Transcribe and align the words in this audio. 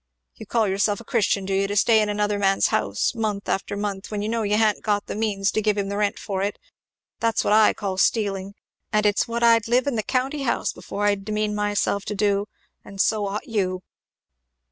You 0.33 0.47
call 0.47 0.67
yourself 0.67 0.99
a 0.99 1.03
Christian, 1.03 1.45
do 1.45 1.53
you, 1.53 1.67
to 1.67 1.75
stay 1.75 2.01
in 2.01 2.09
another 2.09 2.39
man's 2.39 2.69
house, 2.69 3.13
month 3.13 3.47
after 3.47 3.77
month, 3.77 4.09
when 4.09 4.23
you 4.23 4.29
know 4.29 4.41
you 4.41 4.57
ha'n't 4.57 4.81
got 4.81 5.05
the 5.05 5.13
means 5.13 5.51
to 5.51 5.61
give 5.61 5.77
him 5.77 5.89
the 5.89 5.97
rent 5.97 6.17
for 6.17 6.41
it! 6.41 6.57
That's 7.19 7.43
what 7.43 7.53
I 7.53 7.73
call 7.73 7.99
stealing, 7.99 8.55
and 8.91 9.05
it's 9.05 9.27
what 9.27 9.43
I'd 9.43 9.67
live 9.67 9.85
in 9.85 9.97
the 9.97 10.01
County 10.01 10.41
House 10.41 10.73
before 10.73 11.05
I'd 11.05 11.23
demean 11.23 11.53
myself 11.53 12.03
to 12.05 12.15
do 12.15 12.47
I 12.83 12.89
and 12.89 12.99
so 12.99 13.27
ought 13.27 13.45
you." 13.47 13.83